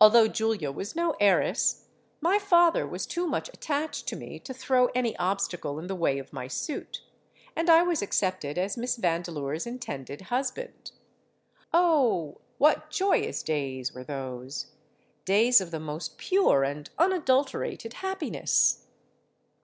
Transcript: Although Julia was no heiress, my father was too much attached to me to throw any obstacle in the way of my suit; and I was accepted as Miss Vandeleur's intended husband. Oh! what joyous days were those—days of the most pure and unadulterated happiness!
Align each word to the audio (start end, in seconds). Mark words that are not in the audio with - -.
Although 0.00 0.26
Julia 0.26 0.72
was 0.72 0.96
no 0.96 1.14
heiress, 1.20 1.86
my 2.20 2.40
father 2.40 2.84
was 2.84 3.06
too 3.06 3.24
much 3.28 3.48
attached 3.50 4.08
to 4.08 4.16
me 4.16 4.40
to 4.40 4.52
throw 4.52 4.86
any 4.96 5.16
obstacle 5.16 5.78
in 5.78 5.86
the 5.86 5.94
way 5.94 6.18
of 6.18 6.32
my 6.32 6.48
suit; 6.48 7.02
and 7.54 7.70
I 7.70 7.84
was 7.84 8.02
accepted 8.02 8.58
as 8.58 8.76
Miss 8.76 8.96
Vandeleur's 8.96 9.64
intended 9.64 10.22
husband. 10.22 10.90
Oh! 11.72 12.40
what 12.58 12.90
joyous 12.90 13.44
days 13.44 13.94
were 13.94 14.02
those—days 14.02 15.60
of 15.60 15.70
the 15.70 15.78
most 15.78 16.18
pure 16.18 16.64
and 16.64 16.90
unadulterated 16.98 17.92
happiness! 17.92 18.86